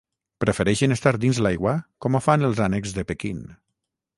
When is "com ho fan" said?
2.05-2.49